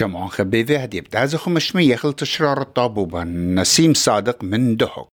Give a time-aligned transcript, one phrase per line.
[0.00, 5.08] شمعون خبي في هدي بتازو خمشمي يخل تشرار الطابوبة نسيم صادق من دهك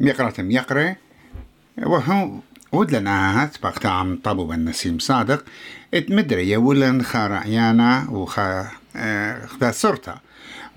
[0.00, 0.96] ميقرة ميقرة
[1.78, 2.30] وهو
[2.72, 5.44] ودلنا هات بقطع طابو النسيم صادق.
[5.94, 8.79] اتمدري يولن خارعيانا وخا
[9.46, 10.18] خدا صرتا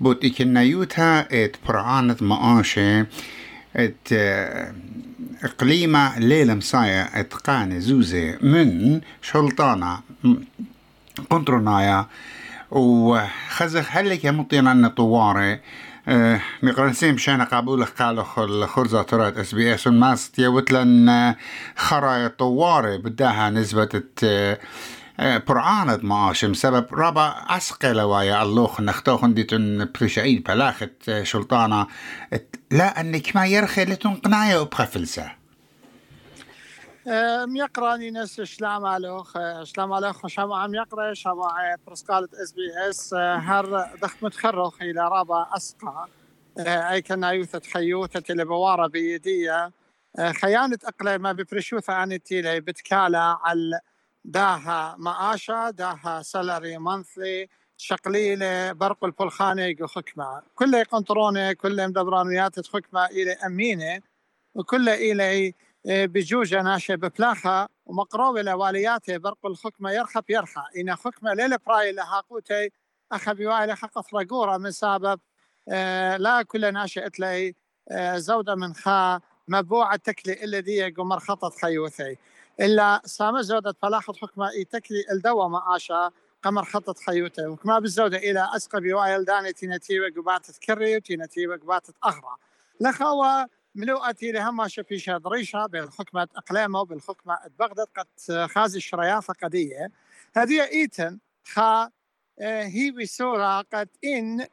[0.00, 3.06] بوت إكنايوتها إت برعانة مآشة
[3.76, 4.12] إت
[5.42, 10.00] إقليمة ليلة مصايا اتقان زوزة من شلطانة
[11.30, 12.06] قنطرنايا.
[12.70, 15.60] وخزخ هلك مطينا طواري
[16.62, 21.34] مقرنسين مشان قابول قالوا الخرزة ترات إس بي إس الناس تيوتلن
[21.76, 24.02] خرايا طواري بداها نسبة
[25.18, 31.86] برعانة معاشم سبب رابع أسقل ويا اللوخ نختوخن ديتن بريشعيد بلاخت شلطانة
[32.70, 35.32] لا أنك ما يرخي لتن قناية وبخفلسة.
[37.56, 43.90] يقرا ناس شلام علوخ شلام علوخ شما عم يقرأ شما برسكالة اس بي اس هر
[44.02, 46.08] دخت متخرخ إلى رابا اسقى
[46.58, 49.72] أي كان يوثة خيوثة اللي بوارة بيدية.
[50.40, 53.80] خيانة أقليمة ببرشوثة عن تيلي بتكالا على
[54.24, 60.42] داها معاشة داها سلري مانثلي شقليلة برق البلخاني خكمة.
[60.54, 64.00] كل قنطرونة كل مدبرانيات خكمة إلى أمينة
[64.54, 65.52] وكل إلى
[65.86, 70.62] بجوجة ناشة ببلاخة ومقروبة لوالياته برق الخكمة يرخب يرخى.
[70.78, 72.70] إن خكمة ليلة براي لها قوتي
[73.12, 75.20] أخا بوايلة حق فرقورة من سبب
[76.18, 77.54] لا كل ناشئ تلاقي
[78.16, 82.16] زودة من خا مبوعة تكلي إلا قمر خطط خيوثي
[82.60, 86.10] إلا سامة زودة فلاخة حكمة تكلي الدواء معاشا
[86.42, 92.36] قمر خطط خيوته وكما بالزودة إلى أسقى بوايل داني تينتيوة قباتة كري وتينتيوة قباتة أغرى
[92.80, 93.44] لخوا
[93.74, 99.90] ملوءتي لهم شفيشة ضريشة بالحكمة أقلامه بالحكمة بغداد قد خازي الشريافة قدية.
[100.36, 101.90] هذه إيتن خا
[102.40, 104.46] هي بسورة قد إن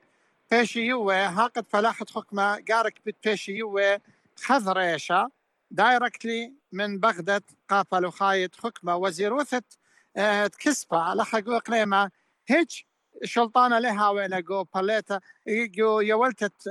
[0.52, 4.02] بيشيوة ها قد فلاحت حكمة قارك بتبيشيوة
[4.36, 5.32] خذريشة
[5.72, 9.64] دايركتلي من بغداد قافلوا خايت حكمة وزيروثة
[10.18, 11.14] آه تكسبة.
[11.14, 12.12] لحقوا قليمة
[12.48, 12.82] هيج
[13.24, 16.68] شلطانة لها ولا جو باليتا جو يولتت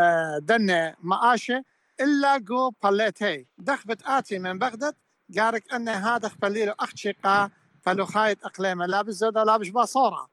[0.00, 1.64] آه دنة مآشة
[2.00, 4.94] إلا جو باليتي دخبت آتي من بغداد
[5.38, 7.50] قارك أن هذا خبليلو أخشقة
[7.82, 8.86] فلو خايت أقليمة.
[8.86, 10.28] لا بالزودة لا بش باصورة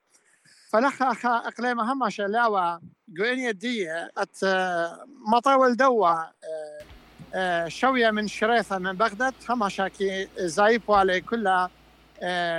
[0.70, 2.82] فلخ أقليمة هم شلاوة
[3.18, 4.38] قوين يدية أت
[5.34, 6.24] مطول دوا
[7.68, 11.70] شوية من شريثة من بغداد هم شاكي زايب علي كلها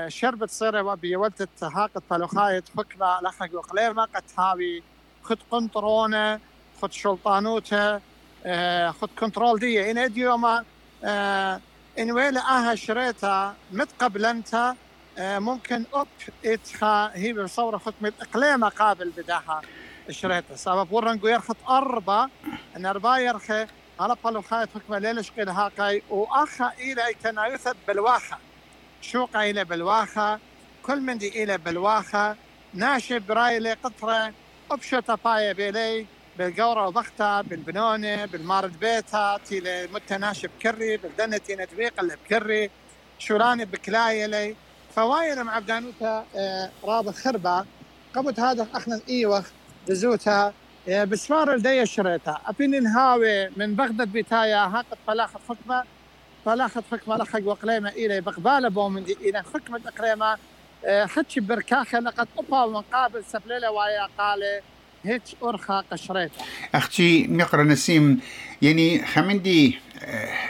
[0.09, 4.83] شربت صيرة وبيولتت هاقت فلوخايت حكمة لخق وقليمة قد هاوي.
[5.23, 6.41] خد قنطرونة
[6.83, 8.01] خد شلطانوتها
[8.91, 10.65] خد كنترول دي إن اديوما
[11.99, 14.77] إن ويلا آها شريتها متقبلنتها
[15.19, 16.09] ممكن أب
[16.45, 19.63] إتخا هي بصورة حكمة إقليمة قابل بداها
[20.11, 22.29] شريتها سبب ورنقو يرخط أربع
[22.77, 23.67] أن أربع يرخي
[23.99, 28.39] قالوا خايت حكمة ليلش قيل هاقاي وأخا إلى كان يثد بالواخة
[29.01, 30.41] شوقة إلى بالواخة
[30.83, 32.37] كل من دي إلى بالواخة
[32.75, 34.35] ناشب برايلي قطرة.
[34.71, 36.07] أبشة باية بيلي.
[36.39, 38.27] بالقورة وبختة بالبنونة.
[38.27, 42.71] بالمارد بيتها تيلي متناشب كري بالدنة تينا تبيق اللي بكري.
[43.19, 44.57] شوراني بكلايلي
[44.91, 47.67] فوايل مع بدانوتا آه رابط خربة.
[48.15, 49.45] قبت هذا أخنا إيوخ
[49.89, 50.55] بزوتها.
[50.89, 55.85] بسمار الدية شريتها أبين الهاوي من بغداد بتايا هاقت فلاخت حكمة
[56.45, 60.39] فلاخت حكمة لحق وقليمة إلي بقبالة بومن دي إلى حكمة أقليمة
[60.89, 64.61] حتش بركاخة لقد أبا ومقابل سفليلة ويا قالي.
[65.05, 66.45] هيتش أرخى قشريتها
[66.75, 68.21] أختي مقرأ نسيم
[68.63, 69.79] يعني خمندي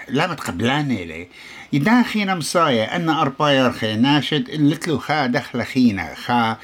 [0.08, 1.28] لا متقبلاني لي.
[1.72, 6.56] يداخينا مصايا أن أرباير خي ناشد لتلو خا دخل خينا خا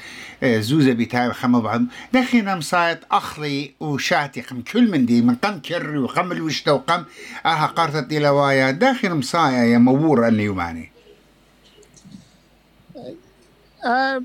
[0.43, 1.81] زوزة بتاعي خم بعض.
[2.13, 7.05] دخينا مصايت أخلي وشاتي قم كل من دي من قم كري وقم الوشتا وقم.
[7.45, 10.91] أها قارتت إلى وايا داخل مصايا يا مور أن يماني.
[13.85, 14.23] أه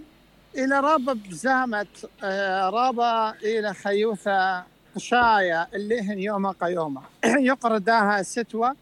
[0.57, 4.65] إلى رابا بزامت أه رابا إلى خيوثة
[4.95, 7.03] قشاية اللي هن يوم قيومة.
[7.51, 8.77] يقرد داها ستوة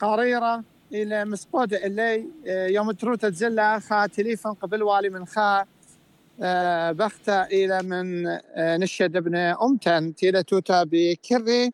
[0.00, 2.26] قريرة إلى مسقودة اللي
[2.74, 5.64] يوم تروت تزلة خا تليفون قبل والي من خا
[6.92, 8.24] بختة إلى من
[8.80, 10.14] نشد ابن أمتن.
[10.14, 11.72] تيلا توتا بكري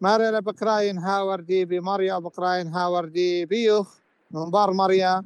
[0.00, 3.94] ماريلا بقراين هاوردي بمريا بقراين هاوردي بيوخ
[4.30, 5.22] من بار مريا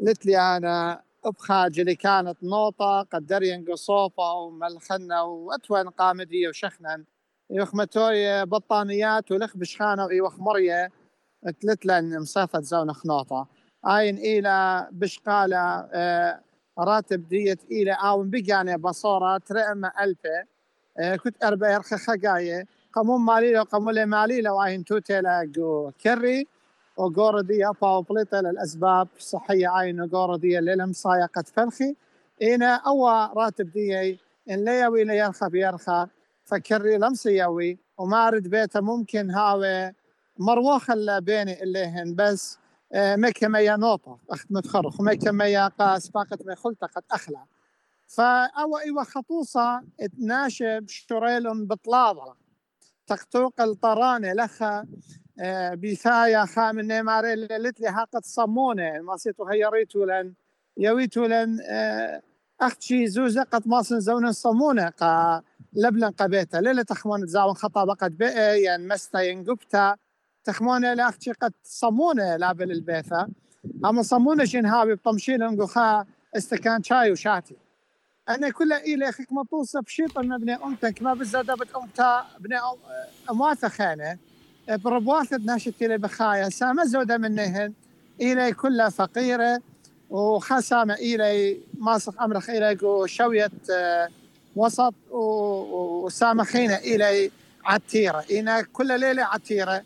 [0.00, 7.04] لتلي أنا أبخاج اللي كانت نوطة قدر ينقصوفة وملخنة وأتون قامدية وشخنا.
[7.50, 10.90] يخمتوي بطانيات ولخ بشخانة ويوخ مرية
[11.60, 13.46] تلتلن مصافة زون خناطة
[13.86, 16.40] آين إلى بشقالة آه
[16.78, 20.44] راتب ديت إلى آون بقانة بصورة ترئم ألفة.
[20.98, 22.66] آه كنت أربع يرخي خقاية.
[22.92, 25.52] قمون مالي لو قمون لي مالي لو آين توتيلا
[26.02, 26.46] كري.
[26.98, 31.94] وقور دي باو بليطة للأسباب الصحية عين وقور دي اللي لم صايقة فلخي.
[32.42, 34.18] إنا أوا راتب دي
[34.50, 36.06] إن ليوي ليرخى بيرخى
[36.44, 39.92] فكري لم سيوي وما رد بيته ممكن هاوي
[40.38, 42.58] مروخ اللي بيني اللي هن بس
[42.92, 47.46] آه، مكة ميا نوطة أخت متخرخ ومكة ميا قاس باقت مي خلطة قد أخلع
[48.06, 49.82] فأو إيوة خطوصة
[50.18, 52.36] تناشب شريل بطلاضة.
[53.06, 54.86] تقطوق الطرانة لخا آه،
[55.74, 59.00] بثايا خام النيماري اللي لي هاقت صمونة.
[59.00, 60.32] ما سيتو هيريتو لن
[60.76, 62.22] يويتو لن آه،
[62.60, 64.88] أختشي زوزة قد ماسن زون صمونة.
[64.88, 65.42] قا
[65.72, 69.96] لبلن قبيتا ليلة تخمون تزاون خطا بقت بئي ين مستا ينقبتا
[70.44, 73.28] تخمون لاختشي قد صمونة لابل البيثة
[73.84, 76.06] أما صمونة شين هابي بطمشين انقخا
[76.36, 77.56] استكان شاي وشاتي.
[78.28, 82.56] أنا كل إلى خيك مطوسة بشيط مبني أمتك ما بزادة أمتا بني
[83.30, 83.68] أمواثة
[84.68, 87.72] خانة بربواثة ناشتي بخايا سامة زودة منهن
[88.20, 89.60] إلى كلها فقيرة
[90.10, 94.08] وخسامة إلى ماسخ أمرخ إلى شوية آه،
[94.56, 97.30] وسط وسامخينة إلى
[97.64, 98.24] عتيرة.
[98.32, 99.84] إنا كل ليلة عتيرة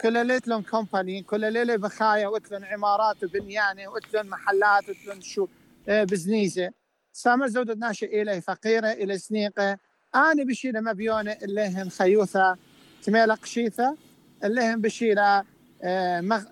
[0.00, 5.46] كل ليلة لهم كومباني كل ليلة بخايا وتلن عمارات وبنيانة وتلن محلات وتلن شو
[5.88, 6.70] آه، بزنيزة.
[7.12, 9.78] سامة زودة ناشئ إلى فقيرة إلى سنيقة
[10.14, 12.56] أنا بشيلة مبيونة اللي هن خيوثة
[13.02, 13.96] تميلة قشيثة
[14.44, 15.42] اللي هن بشيلة
[15.82, 16.42] آه، مغ...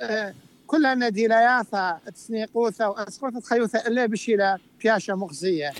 [0.66, 5.70] كلها ديلاياثا تسنيقوثا واسقوثا خيوثا اللي بشيلة بياشة مغزية.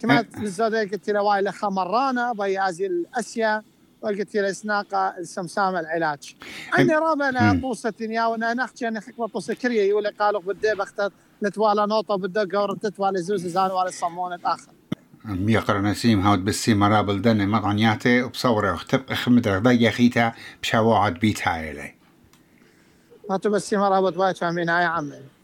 [0.00, 3.62] كما بالزودة قلت له وايلة خمرانا بيازي الأسيا
[4.02, 6.36] وقلت له سناقة السمسام العلاج.
[6.78, 11.12] أني رابنا طوسة دنيا وأنا نحكي أني خكمة طوسة كريه يولي قالوا بدي بختت
[11.42, 14.72] نتوالا نوطة بدي قورة تتوالي زوز زان والي صمونة آخر.
[15.28, 20.32] ميقر نسيم هاود بسي مرابل دني مغنياتي وبصورة اختب اخمد رغضي خيتا
[20.62, 21.94] بشواعد بيت هايلي
[23.30, 25.37] ما تبسي مرابط بايت فهمين يا عمي.